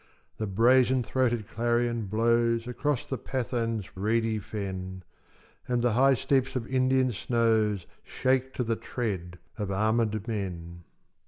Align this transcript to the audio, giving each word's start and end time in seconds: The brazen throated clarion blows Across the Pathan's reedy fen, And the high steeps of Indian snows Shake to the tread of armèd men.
The 0.37 0.47
brazen 0.47 1.03
throated 1.03 1.47
clarion 1.47 2.07
blows 2.07 2.65
Across 2.67 3.07
the 3.07 3.19
Pathan's 3.19 3.95
reedy 3.95 4.39
fen, 4.39 5.03
And 5.67 5.81
the 5.81 5.93
high 5.93 6.15
steeps 6.15 6.55
of 6.55 6.65
Indian 6.65 7.11
snows 7.11 7.85
Shake 8.01 8.51
to 8.55 8.63
the 8.63 8.75
tread 8.75 9.37
of 9.59 9.67
armèd 9.69 10.27
men. 10.27 10.85